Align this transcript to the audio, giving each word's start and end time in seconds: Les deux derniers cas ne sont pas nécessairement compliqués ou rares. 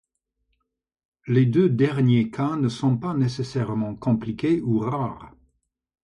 Les 1.27 1.45
deux 1.45 1.69
derniers 1.69 2.31
cas 2.31 2.55
ne 2.55 2.69
sont 2.69 2.97
pas 2.97 3.13
nécessairement 3.13 3.93
compliqués 3.95 4.59
ou 4.59 4.79
rares. 4.79 5.31